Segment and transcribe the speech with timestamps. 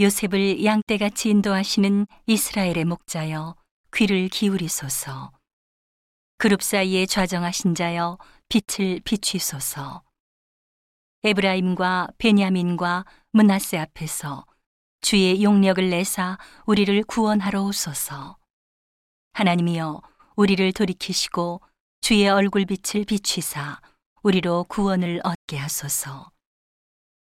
[0.00, 3.54] 요셉을 양떼같이 인도하시는 이스라엘의 목자여
[3.94, 5.30] 귀를 기울이소서.
[6.36, 8.18] 그룹 사이에 좌정하신 자여
[8.48, 10.02] 빛을 비추소서.
[11.22, 14.44] 에브라임과 베냐민과 문하세 앞에서
[15.00, 18.36] 주의 용력을 내사 우리를 구원하러 오소서.
[19.34, 20.02] 하나님이여
[20.34, 21.60] 우리를 돌이키시고
[22.00, 23.80] 주의 얼굴빛을 비추사
[24.24, 26.32] 우리로 구원을 얻게 하소서.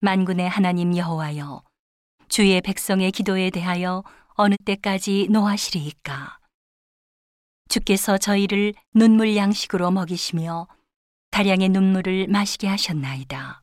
[0.00, 1.67] 만군의 하나님 여호와여
[2.28, 6.38] 주의 백성의 기도에 대하여 어느 때까지 노하시리이까?
[7.68, 10.68] 주께서 저희를 눈물 양식으로 먹이시며
[11.30, 13.62] 다량의 눈물을 마시게 하셨나이다.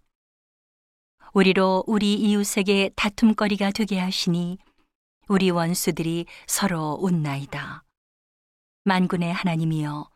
[1.33, 4.57] 우리로 우리 이웃에게 다툼거리가 되게 하시니
[5.27, 7.83] 우리 원수들이 서로 웃나이다.
[8.83, 10.09] 만군의 하나님이여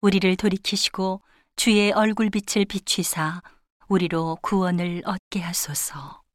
[0.00, 1.22] 우리를 돌이키시고
[1.56, 3.42] 주의 얼굴빛을 비추사
[3.88, 6.25] 우리로 구원을 얻게 하소서.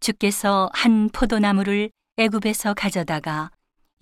[0.00, 3.50] 주께서 한 포도나무를 애굽에서 가져다가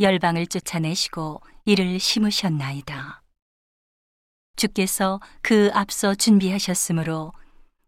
[0.01, 3.23] 열방을 쫓아내시고 이를 심으셨나이다.
[4.57, 7.33] 주께서 그 앞서 준비하셨으므로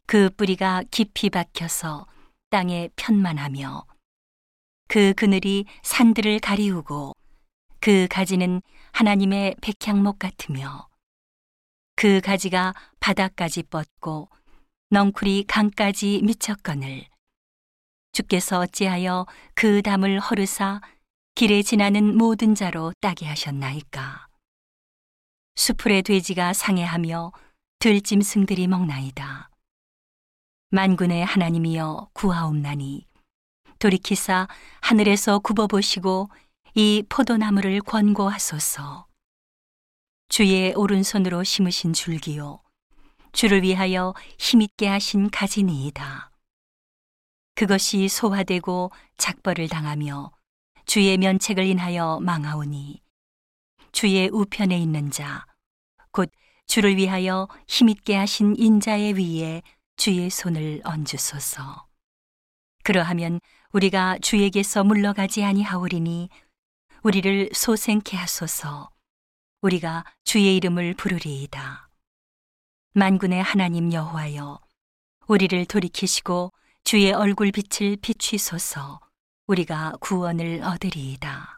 [0.06, 2.06] 그 뿌리가 깊이 박혀서
[2.50, 3.86] 땅에 편만하며
[4.88, 7.12] 그 그늘이 산들을 가리우고
[7.80, 10.88] 그 가지는 하나님의 백향목 같으며
[11.96, 14.28] 그 가지가 바닥까지 뻗고
[14.90, 17.06] 넝쿨이 강까지 미쳤거늘
[18.16, 20.80] 주께서 어찌하여 그 담을 허르사
[21.34, 24.28] 길에 지나는 모든 자로 따게 하셨나이까?
[25.54, 27.32] 수풀의 돼지가 상해하며
[27.78, 29.50] 들짐승들이 먹나이다.
[30.70, 33.06] 만군의 하나님이여 구하옵나니
[33.78, 34.48] 돌이키사
[34.80, 36.30] 하늘에서 굽어보시고
[36.74, 39.06] 이 포도나무를 권고하소서.
[40.30, 42.62] 주의 오른손으로 심으신 줄기요.
[43.32, 46.30] 주를 위하여 힘있게 하신 가지니이다
[47.56, 50.30] 그것이 소화되고 작벌을 당하며
[50.84, 53.02] 주의 면책을 인하여 망하오니
[53.90, 55.44] 주의 우편에 있는 자
[56.16, 56.30] 곧
[56.66, 59.62] 주를 위하여 힘있게 하신 인자의 위에
[59.96, 61.86] 주의 손을 얹으소서.
[62.84, 63.38] 그러하면
[63.72, 66.30] 우리가 주에게서 물러가지 아니하오리니
[67.02, 68.88] 우리를 소생케 하소서.
[69.60, 71.90] 우리가 주의 이름을 부르리이다.
[72.94, 74.58] 만군의 하나님 여호와여,
[75.26, 76.52] 우리를 돌이키시고
[76.86, 79.00] 주의 얼굴 빛을 비추소서.
[79.48, 81.55] 우리가 구원을 얻으리이다.